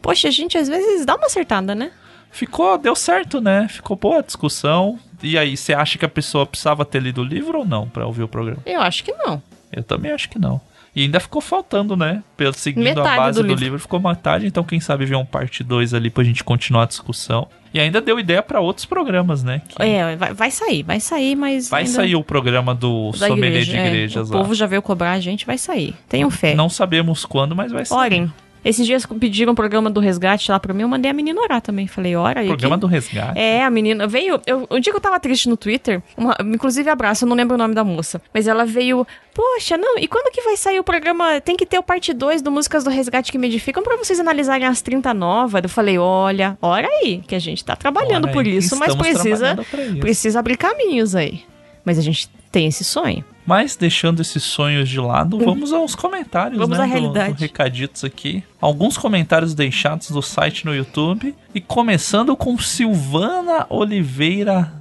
[0.01, 1.91] Poxa, a gente às vezes dá uma acertada, né?
[2.31, 3.67] Ficou, deu certo, né?
[3.69, 4.99] Ficou boa a discussão.
[5.23, 8.05] E aí, você acha que a pessoa precisava ter lido o livro ou não pra
[8.05, 8.61] ouvir o programa?
[8.65, 9.41] Eu acho que não.
[9.71, 10.59] Eu também acho que não.
[10.93, 12.21] E ainda ficou faltando, né?
[12.35, 13.63] Pelo seguindo Metade a base do do, livro.
[13.63, 13.79] livro.
[13.79, 17.47] ficou metade, então quem sabe ver um parte 2 ali pra gente continuar a discussão.
[17.73, 19.61] E ainda deu ideia pra outros programas, né?
[19.65, 21.69] Que É, vai, vai sair, vai sair, mas.
[21.69, 23.87] vai ainda- sair o programa do da sommelier igreja, de é.
[23.87, 24.39] igrejas O lá.
[24.41, 25.95] povo já veio cobrar a gente, vai sair.
[26.09, 26.53] Tenham fé.
[26.53, 27.97] Não sabemos quando, mas vai sair.
[27.97, 28.33] Orem.
[28.63, 31.61] Esses dias pediram o programa do resgate lá pra mim, eu mandei a menina orar
[31.61, 31.87] também.
[31.87, 32.47] Falei, ora aí.
[32.47, 33.39] Programa que- do resgate.
[33.39, 34.39] É, a menina veio.
[34.45, 37.55] Eu, o dia que eu tava triste no Twitter, uma- inclusive abraço, eu não lembro
[37.55, 38.21] o nome da moça.
[38.33, 39.05] Mas ela veio.
[39.33, 41.39] Poxa, não, e quando que vai sair o programa?
[41.41, 44.19] Tem que ter o parte 2 do Músicas do Resgate que me edificam pra vocês
[44.19, 45.63] analisarem as 30 novas.
[45.63, 48.93] Eu falei, olha, ora aí, que a gente tá trabalhando Ora por aí, isso, mas
[48.95, 49.99] precisa, isso.
[49.99, 51.41] precisa abrir caminhos aí.
[51.83, 53.23] Mas a gente tem esse sonho.
[53.45, 56.83] Mas deixando esses sonhos de lado, vamos aos comentários, Vamos né?
[56.83, 57.33] à do- realidade.
[57.33, 58.43] Do, recaditos aqui.
[58.59, 61.35] Alguns comentários deixados do site no YouTube.
[61.53, 64.71] E começando com Silvana Oliveira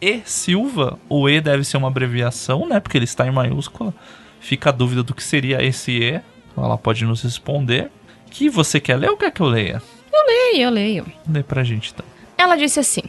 [0.00, 0.98] E Silva.
[1.08, 2.78] O E deve ser uma abreviação, né?
[2.80, 3.92] Porque ele está em maiúscula.
[4.40, 6.20] Fica a dúvida do que seria esse E.
[6.56, 7.90] Ela pode nos responder.
[8.30, 9.82] Que você quer ler ou quer que eu leia?
[10.12, 11.06] Eu leio, eu leio.
[11.28, 12.04] Lê pra gente então.
[12.38, 13.02] Ela disse assim: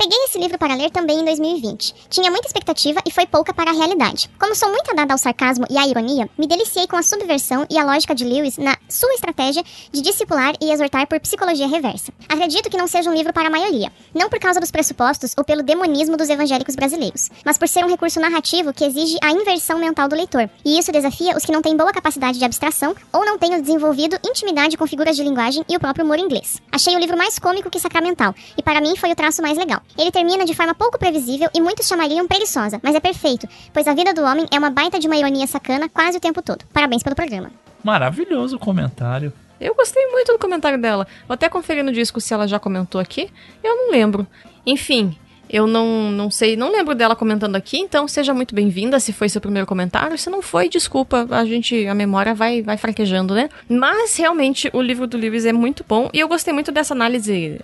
[0.00, 1.94] Peguei esse livro para ler também em 2020.
[2.08, 4.30] Tinha muita expectativa e foi pouca para a realidade.
[4.40, 7.76] Como sou muito dada ao sarcasmo e à ironia, me deliciei com a subversão e
[7.76, 9.62] a lógica de Lewis na sua estratégia
[9.92, 12.14] de discipular e exortar por psicologia reversa.
[12.30, 15.44] Acredito que não seja um livro para a maioria, não por causa dos pressupostos ou
[15.44, 19.78] pelo demonismo dos evangélicos brasileiros, mas por ser um recurso narrativo que exige a inversão
[19.78, 23.26] mental do leitor, e isso desafia os que não têm boa capacidade de abstração ou
[23.26, 26.56] não tenham desenvolvido intimidade com figuras de linguagem e o próprio humor inglês.
[26.72, 29.82] Achei o livro mais cômico que sacramental, e para mim foi o traço mais legal.
[29.98, 33.94] Ele termina de forma pouco previsível e muitos chamariam preguiçosa, mas é perfeito, pois a
[33.94, 36.64] vida do homem é uma baita de uma ironia sacana quase o tempo todo.
[36.72, 37.50] Parabéns pelo programa.
[37.82, 39.32] Maravilhoso o comentário.
[39.60, 41.06] Eu gostei muito do comentário dela.
[41.28, 43.30] Vou até conferir no disco se ela já comentou aqui.
[43.62, 44.26] Eu não lembro.
[44.64, 45.16] Enfim,
[45.52, 49.28] eu não, não sei, não lembro dela comentando aqui, então seja muito bem-vinda se foi
[49.28, 50.16] seu primeiro comentário.
[50.16, 53.48] Se não foi, desculpa, a gente, a memória vai, vai fraquejando, né?
[53.68, 57.60] Mas realmente o livro do Lewis é muito bom e eu gostei muito dessa análise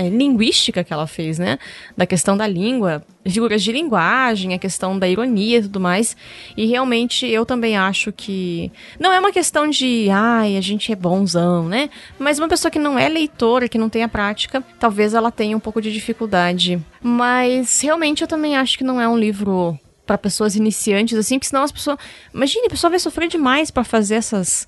[0.00, 1.58] é, linguística que ela fez, né?
[1.94, 6.16] Da questão da língua, figuras de linguagem, a questão da ironia e tudo mais.
[6.56, 8.72] E realmente eu também acho que.
[8.98, 11.90] Não é uma questão de, ai, a gente é bonzão, né?
[12.18, 15.54] Mas uma pessoa que não é leitora, que não tem a prática, talvez ela tenha
[15.54, 16.82] um pouco de dificuldade.
[17.02, 21.48] Mas realmente eu também acho que não é um livro para pessoas iniciantes, assim, porque
[21.48, 21.98] senão as pessoas.
[22.32, 24.66] Imagine, a pessoa vai sofrer demais para fazer essas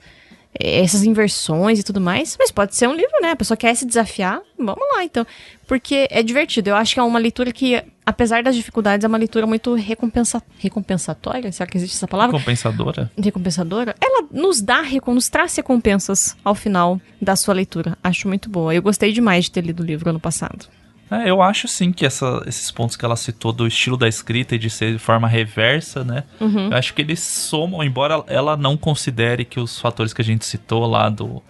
[0.58, 3.30] essas inversões e tudo mais, mas pode ser um livro, né?
[3.30, 5.26] A pessoa quer se desafiar, vamos lá então.
[5.66, 6.70] Porque é divertido.
[6.70, 10.42] Eu acho que é uma leitura que, apesar das dificuldades, é uma leitura muito recompensa...
[10.58, 11.50] recompensatória.
[11.50, 12.38] Será que existe essa palavra?
[12.38, 13.10] Compensadora?
[13.16, 13.94] Recompensadora.
[14.00, 17.96] Ela nos dá, nos traz recompensas ao final da sua leitura.
[18.04, 18.74] Acho muito boa.
[18.74, 20.66] Eu gostei demais de ter lido o livro ano passado.
[21.12, 24.54] É, eu acho sim que essa- esses pontos que ela citou do estilo da escrita
[24.54, 26.24] e de ser de forma reversa, né?
[26.72, 30.44] Eu acho que eles somam, embora ela não considere que os fatores que a gente
[30.44, 31.42] citou lá do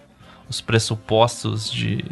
[0.49, 2.03] os pressupostos de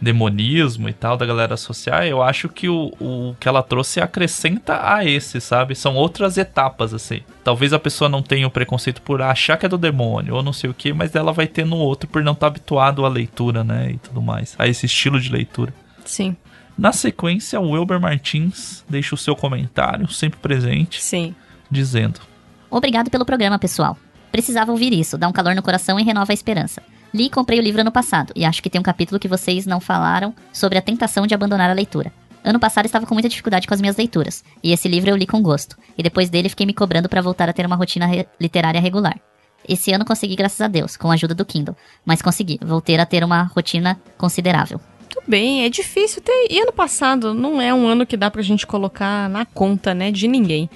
[0.00, 4.80] demonismo e tal da galera associar, eu acho que o, o que ela trouxe acrescenta
[4.94, 5.74] a esse, sabe?
[5.76, 7.20] São outras etapas, assim.
[7.44, 10.52] Talvez a pessoa não tenha o preconceito por achar que é do demônio ou não
[10.52, 13.62] sei o que, mas ela vai ter no outro por não estar habituado à leitura,
[13.62, 13.90] né?
[13.92, 15.72] E tudo mais, a esse estilo de leitura.
[16.04, 16.36] Sim,
[16.76, 21.34] Na sequência, o Wilber Martins deixa o seu comentário, sempre presente, sim.
[21.70, 22.20] dizendo:
[22.70, 23.96] Obrigado pelo programa, pessoal.
[24.30, 26.82] Precisava ouvir isso, dá um calor no coração e renova a esperança.
[27.12, 29.66] Li e comprei o livro ano passado, e acho que tem um capítulo que vocês
[29.66, 32.10] não falaram sobre a tentação de abandonar a leitura.
[32.42, 35.26] Ano passado estava com muita dificuldade com as minhas leituras, e esse livro eu li
[35.26, 38.26] com gosto, e depois dele fiquei me cobrando para voltar a ter uma rotina re
[38.40, 39.20] literária regular.
[39.68, 43.06] Esse ano consegui, graças a Deus, com a ajuda do Kindle, mas consegui, voltei a
[43.06, 44.80] ter uma rotina considerável.
[45.12, 46.46] Tudo bem, é difícil ter.
[46.48, 50.10] E ano passado não é um ano que dá pra gente colocar na conta, né,
[50.10, 50.70] de ninguém.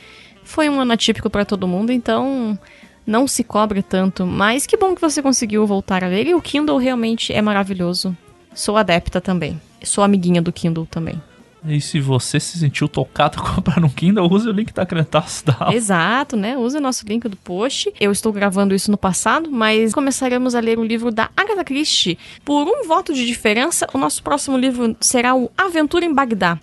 [0.44, 2.58] Foi um ano atípico para todo mundo, então
[3.06, 4.26] não se cobre tanto.
[4.26, 6.26] Mas que bom que você conseguiu voltar a ler.
[6.26, 8.14] E o Kindle realmente é maravilhoso.
[8.54, 9.58] Sou adepta também.
[9.82, 11.20] Sou amiguinha do Kindle também.
[11.68, 15.70] E se você se sentiu tocado comprar um Kindle, use o link da Crentaço da
[15.72, 16.56] Exato, né?
[16.56, 17.92] Use o nosso link do post.
[18.00, 22.18] Eu estou gravando isso no passado, mas começaremos a ler o livro da Agatha Christie.
[22.44, 26.58] Por um voto de diferença, o nosso próximo livro será o Aventura em Bagdá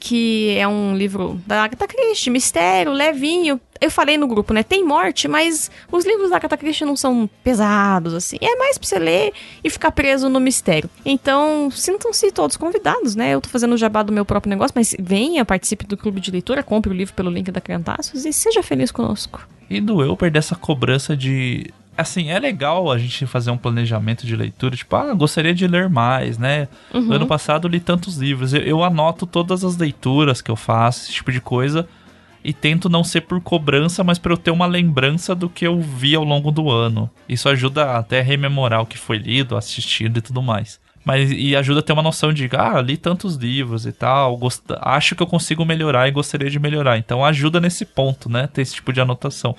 [0.00, 3.60] que é um livro da Agatha Christie, mistério, levinho.
[3.80, 4.62] Eu falei no grupo, né?
[4.62, 8.36] Tem morte, mas os livros da Agatha Christie não são pesados, assim.
[8.40, 9.32] É mais pra você ler
[9.62, 10.90] e ficar preso no mistério.
[11.04, 13.34] Então, sintam-se todos convidados, né?
[13.34, 16.30] Eu tô fazendo o jabá do meu próprio negócio, mas venha, participe do clube de
[16.30, 19.46] leitura, compre o livro pelo link da Criantaços e seja feliz conosco.
[19.70, 24.36] E doeu perder essa cobrança de assim, é legal a gente fazer um planejamento de
[24.36, 26.68] leitura, tipo, ah, gostaria de ler mais, né?
[26.94, 27.00] Uhum.
[27.00, 28.54] No ano passado eu li tantos livros.
[28.54, 31.88] Eu, eu, anoto todas as leituras que eu faço, esse tipo de coisa,
[32.48, 35.78] e tento não ser por cobrança, mas para eu ter uma lembrança do que eu
[35.82, 37.10] vi ao longo do ano.
[37.28, 40.80] Isso ajuda até a rememorar o que foi lido, assistido e tudo mais.
[41.04, 44.62] Mas e ajuda a ter uma noção de, ah, li tantos livros e tal, gost...
[44.80, 46.96] acho que eu consigo melhorar e gostaria de melhorar.
[46.96, 48.46] Então ajuda nesse ponto, né?
[48.46, 49.54] Ter esse tipo de anotação.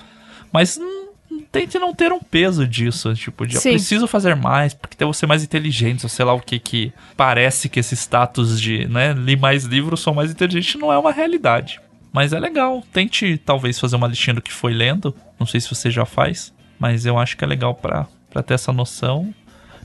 [0.52, 5.00] Mas hum, tente não ter um peso disso, tipo, de eu preciso fazer mais, porque
[5.00, 8.60] eu vou ser mais inteligente, ou sei lá o que que parece que esse status
[8.60, 11.80] de, né, li mais livros, sou mais inteligente, não é uma realidade.
[12.12, 15.68] Mas é legal, tente talvez fazer uma listinha do que foi lendo, não sei se
[15.72, 18.06] você já faz, mas eu acho que é legal para
[18.44, 19.32] ter essa noção.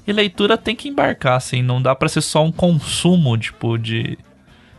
[0.07, 4.17] E leitura tem que embarcar, assim, não dá para ser só um consumo, tipo, de...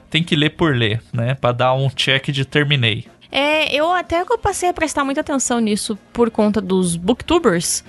[0.09, 3.07] Tem que ler por ler, né, para dar um check de terminei.
[3.31, 7.85] É, eu até passei a prestar muita atenção nisso por conta dos booktubers.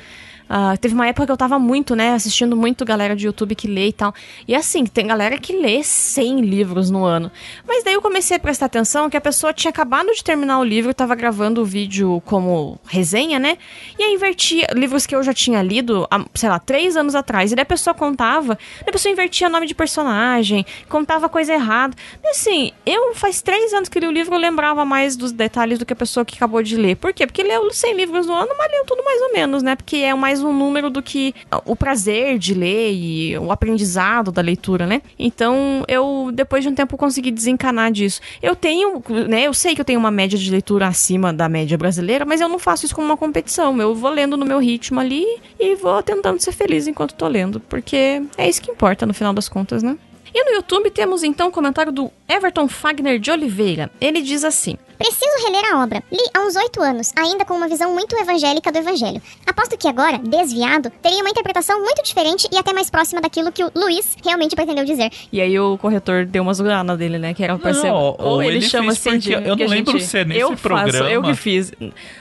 [0.49, 3.67] Uh, teve uma época que eu tava muito, né, assistindo muito galera de YouTube que
[3.67, 4.13] lê e tal.
[4.47, 7.31] E assim, tem galera que lê 100 livros no ano.
[7.67, 10.63] Mas daí eu comecei a prestar atenção que a pessoa tinha acabado de terminar o
[10.63, 13.57] livro, tava gravando o vídeo como resenha, né?
[13.99, 17.51] E aí invertia livros que eu já tinha lido, há, sei lá, três anos atrás.
[17.51, 21.95] E daí a pessoa contava, a pessoa invertia nome de personagem, contava coisa errada.
[22.23, 25.79] E assim, eu faz três anos que li o livro, eu lembrava mais dos detalhes
[25.79, 26.95] do que a pessoa que acabou de ler.
[26.95, 27.25] Por quê?
[27.27, 29.75] Porque leu 100 livros no ano, mas leu tudo mais ou menos, né?
[29.75, 31.33] Porque é o mais mais um número do que
[31.65, 35.01] o prazer de ler e o aprendizado da leitura, né?
[35.17, 38.21] Então, eu depois de um tempo consegui desencanar disso.
[38.41, 41.77] Eu tenho, né, eu sei que eu tenho uma média de leitura acima da média
[41.77, 43.79] brasileira, mas eu não faço isso como uma competição.
[43.81, 45.25] Eu vou lendo no meu ritmo ali
[45.59, 49.33] e vou tentando ser feliz enquanto tô lendo, porque é isso que importa no final
[49.33, 49.97] das contas, né?
[50.33, 53.89] E no YouTube temos então o comentário do Everton Fagner de Oliveira.
[53.99, 56.03] Ele diz assim: Preciso reler a obra.
[56.11, 59.21] Li há uns oito anos, ainda com uma visão muito evangélica do evangelho.
[59.45, 63.63] Aposto que agora, desviado, teria uma interpretação muito diferente e até mais próxima daquilo que
[63.63, 65.11] o Luiz realmente pretendeu dizer.
[65.31, 67.33] E aí o corretor deu uma zoada dele, né?
[67.33, 67.91] Que era pra ser.
[67.91, 69.33] Ou, ou ele, ele chama assim de.
[69.33, 70.91] Eu não lembro gente, se é nesse eu programa.
[70.91, 71.71] Faço, eu que fiz.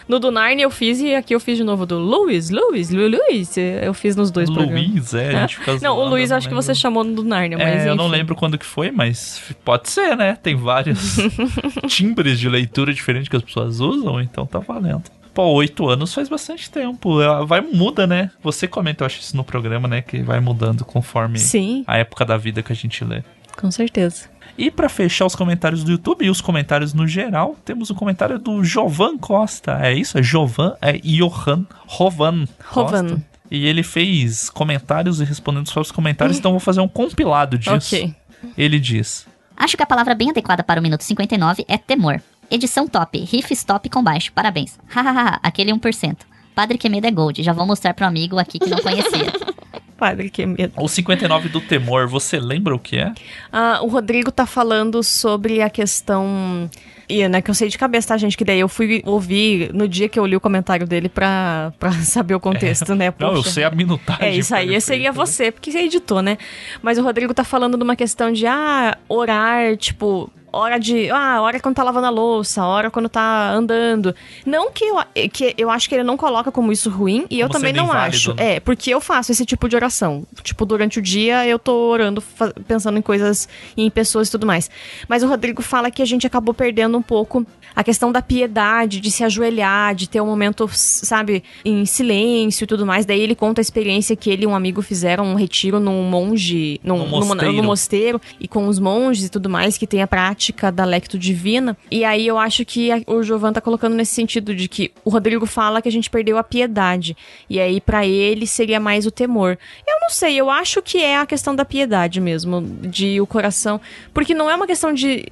[0.07, 3.57] No do Narnia eu fiz e aqui eu fiz de novo do Luiz, Luiz, Luiz.
[3.57, 4.91] Eu fiz nos dois Luiz, programas.
[4.91, 7.57] Luiz, é, a gente fica Não, o Luiz acho que você chamou no do Narnia,
[7.57, 7.87] mas.
[7.87, 10.37] É, eu não lembro quando que foi, mas pode ser, né?
[10.43, 11.17] Tem vários
[11.89, 15.05] timbres de leitura diferentes que as pessoas usam, então tá valendo.
[15.35, 17.19] Pô, oito anos faz bastante tempo.
[17.47, 18.31] Vai muda, né?
[18.43, 20.01] Você comenta, eu acho isso no programa, né?
[20.01, 21.85] Que vai mudando conforme Sim.
[21.87, 23.23] a época da vida que a gente lê.
[23.55, 24.31] Com certeza.
[24.57, 27.97] E para fechar os comentários do YouTube e os comentários no geral, temos o um
[27.97, 29.79] comentário do Jovan Costa.
[29.83, 30.19] É isso?
[30.19, 30.75] É Jovan?
[30.81, 33.03] É Johan Rovan Costa.
[33.03, 33.23] Rovan.
[33.51, 37.95] E ele fez comentários e respondendo os comentários, então vou fazer um compilado disso.
[37.95, 38.15] Ok.
[38.57, 42.21] Ele diz: Acho que a palavra bem adequada para o minuto 59 é temor.
[42.51, 44.79] Edição top, riff stop com baixo, parabéns.
[44.89, 46.17] Hahaha, aquele 1%.
[46.55, 49.33] Padre que medo é gold, já vou mostrar pro amigo aqui que não conhecia.
[49.99, 50.73] Padre que medo.
[50.77, 53.13] O 59 do temor, você lembra o que é?
[53.51, 56.69] Ah, o Rodrigo tá falando sobre a questão
[57.09, 58.37] e, né, que eu sei de cabeça, tá, gente?
[58.37, 61.93] Que daí eu fui ouvir no dia que eu li o comentário dele pra, pra
[62.03, 62.95] saber o contexto, é.
[62.95, 63.11] né?
[63.11, 63.31] Poxa.
[63.31, 64.25] Não, eu sei a minutagem.
[64.25, 66.37] É, isso aí seria você, porque você editou, né?
[66.83, 71.11] Mas o Rodrigo tá falando de uma questão de, ah, orar, tipo, hora de.
[71.11, 74.15] Ah, hora quando tá lavando a louça, hora quando tá andando.
[74.45, 74.97] Não que eu,
[75.31, 77.87] que eu acho que ele não coloca como isso ruim, e eu Como também sendo
[77.87, 78.35] não acho.
[78.35, 78.55] né?
[78.57, 80.27] É, porque eu faço esse tipo de oração.
[80.43, 82.23] Tipo, durante o dia eu tô orando,
[82.67, 84.71] pensando em coisas, em pessoas e tudo mais.
[85.09, 89.01] Mas o Rodrigo fala que a gente acabou perdendo um pouco a questão da piedade,
[89.01, 93.05] de se ajoelhar, de ter um momento, sabe, em silêncio e tudo mais.
[93.05, 96.81] Daí ele conta a experiência que ele e um amigo fizeram um retiro num monge,
[96.83, 97.53] num, Num numa- mosteiro.
[97.57, 100.36] no mosteiro, e com os monges e tudo mais, que tem a prática
[100.73, 101.77] da lecto divina.
[101.91, 105.11] E aí eu acho que a- o Jovan tá colocando nesse sentido de que o
[105.11, 107.17] Rodrigo fala que a gente perdeu a piedade.
[107.49, 109.59] E aí pra ele seria mais o temor.
[109.87, 113.81] Eu não sei, eu acho que é a questão da piedade mesmo, de o coração.
[114.15, 115.25] Porque não é uma questão de.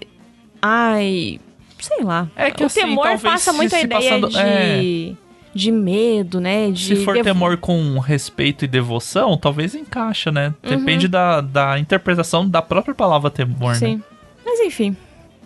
[0.60, 1.38] Ai.
[1.80, 2.28] Sei lá.
[2.34, 4.38] É que o assim, temor passa se- muito a ideia passando- de.
[4.38, 5.12] é.
[5.56, 6.68] De medo, né?
[6.72, 10.52] De Se for devo- temor com respeito e devoção, talvez encaixa, né?
[10.64, 10.70] Uhum.
[10.78, 13.78] Depende da, da interpretação da própria palavra temor, né?
[14.44, 14.96] Mas enfim.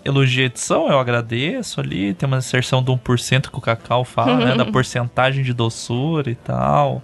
[0.04, 2.14] Elogia a edição, eu agradeço ali.
[2.14, 4.54] Tem uma inserção do 1% que o Cacau fala, né?
[4.56, 7.02] Da porcentagem de doçura e tal.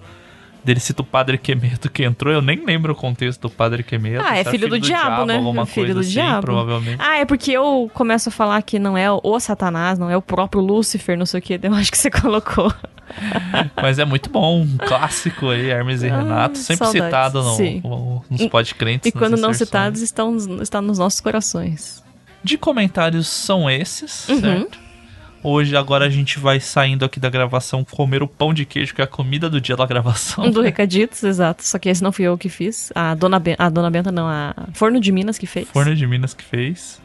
[0.65, 2.33] Dele cita o Padre Quemedo que entrou.
[2.33, 4.25] Eu nem lembro o contexto do Padre Quemedo.
[4.27, 5.37] Ah, é era filho do diabo, né?
[5.37, 6.41] Alguma Filho coisa do assim, diabo.
[6.47, 6.97] provavelmente.
[6.99, 10.23] Ah, é porque eu começo a falar que não é o Satanás, não é o
[10.23, 11.61] próprio Lúcifer, não sei o que.
[11.63, 12.73] Eu acho que você colocou.
[13.81, 14.63] Mas é muito bom.
[14.63, 16.59] Um clássico aí, Hermes e Ah, Renato.
[16.59, 17.05] Sempre saudades.
[17.07, 19.07] citado no, nos podcrentes.
[19.09, 22.03] E quando não citados, estão, está nos nossos corações.
[22.43, 24.41] De comentários são esses, Uhum.
[24.41, 24.85] certo?
[25.47, 29.03] Hoje, agora a gente vai saindo aqui da gravação comer o pão de queijo, que
[29.03, 30.51] é a comida do dia da gravação.
[30.51, 31.63] Do Recaditos, exato.
[31.67, 32.91] Só que esse não fui eu que fiz.
[32.95, 35.69] A dona, ben, a dona Benta, não, a Forno de Minas que fez.
[35.69, 36.99] Forno de Minas que fez.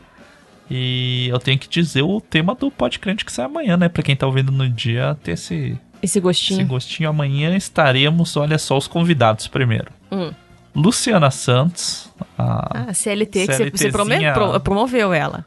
[0.71, 3.89] E eu tenho que dizer o tema do Podcrente que sai amanhã, né?
[3.89, 6.61] Pra quem tá ouvindo no dia, ter esse, Esse gostinho.
[6.61, 7.09] esse gostinho.
[7.09, 9.91] Amanhã estaremos, olha só, os convidados primeiro.
[10.11, 10.31] Hum.
[10.75, 12.09] Luciana Santos.
[12.37, 12.89] A...
[12.89, 15.45] Ah, CLT, que você, prome- pro- promoveu ela.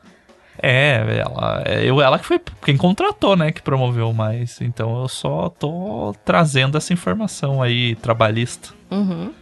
[0.61, 3.51] É, ela, é, eu, ela que foi quem contratou, né?
[3.51, 4.61] Que promoveu mais.
[4.61, 8.71] Então eu só tô trazendo essa informação aí, trabalhista.
[8.91, 9.33] Uhum.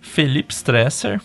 [0.00, 1.20] Felipe Stresser,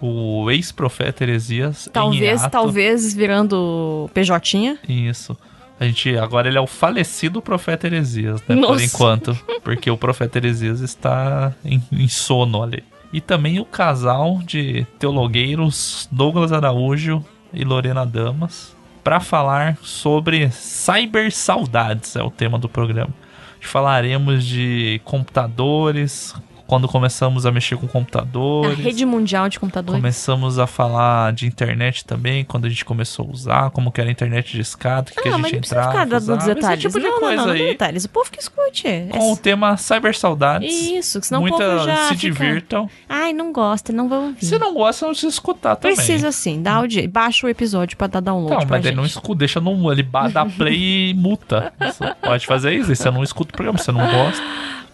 [0.00, 1.88] o ex-profeta Heresias.
[1.92, 4.78] Talvez, talvez virando PJ.
[4.88, 5.36] Isso.
[5.80, 8.54] A gente, agora ele é o falecido profeta Heresias, né?
[8.54, 8.84] Por Nossa.
[8.84, 9.38] enquanto.
[9.64, 12.84] Porque o profeta Heresias está em, em sono ali.
[13.10, 21.32] E também o casal de teologueiros Douglas Araújo e Lorena Damas para falar sobre cyber
[21.32, 23.12] saudades, é o tema do programa.
[23.58, 26.34] Falaremos de computadores,
[26.70, 28.78] quando começamos a mexer com A computadores.
[28.78, 30.00] rede mundial de computadores.
[30.00, 34.08] Começamos a falar de internet também, quando a gente começou a usar, como que era
[34.08, 36.54] a internet de escada, o que, que ah, a mas gente entrava, ficar dando usava,
[36.54, 36.84] detalhes.
[36.84, 37.58] esse tipo de não, coisa não, não, aí.
[37.58, 38.04] detalhes.
[38.04, 38.86] O povo que escute.
[38.86, 40.72] É Com o tema cyber saudades.
[40.72, 42.20] Isso, que senão o Muita, povo já se fica...
[42.20, 42.88] divirtam.
[43.08, 44.44] Ai, não gosta, não vão ouvir.
[44.46, 45.96] Se não gosta, não precisa escutar também.
[45.96, 47.10] Precisa sim, dá audiência.
[47.10, 49.16] Baixa o episódio pra dar download Não, pra mas ele não gente.
[49.16, 49.90] escuta, deixa no.
[49.90, 51.72] Ele dá play e multa.
[51.82, 54.40] Você pode fazer isso, aí você não escuta o programa, você não gosta.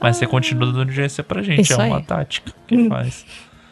[0.00, 1.62] Mas você continua dando audiência pra gente.
[1.62, 2.02] Isso é uma aí.
[2.02, 3.24] tática que faz.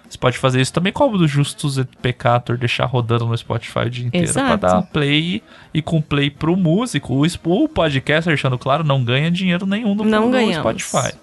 [0.08, 3.80] Você pode fazer isso também com o do Justus et Peccator, deixar rodando no Spotify
[3.80, 4.46] o dia inteiro Exato.
[4.46, 7.26] pra dar play e com play pro músico.
[7.44, 10.30] O, podcast, deixando claro, não ganha dinheiro nenhum do, Não.
[10.52, 11.14] Spotify.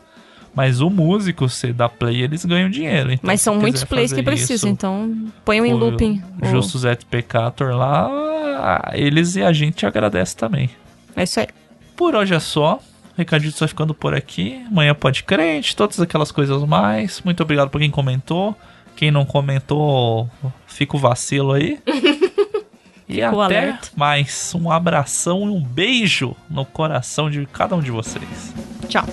[0.54, 3.14] Mas o músico, você dá play, eles ganham dinheiro.
[3.14, 6.22] Então, Mas se são muitos plays que precisam, então ponham em looping.
[6.44, 10.70] Justus et Peccator lá, eles e a gente agradece também.
[11.16, 11.48] É isso aí.
[11.96, 12.80] Por hoje é só.
[13.18, 14.64] Recadito vai ficando por aqui.
[14.68, 17.22] Amanhã pode crente, todas aquelas coisas mais.
[17.22, 18.56] Muito obrigado por quem comentou.
[18.96, 20.30] Quem não comentou,
[20.68, 21.80] fica o vacilo aí.
[23.08, 23.90] e até alerta.
[23.96, 24.54] mais.
[24.56, 28.54] Um abração e um beijo no coração de cada um de vocês.
[28.88, 29.06] Tchau.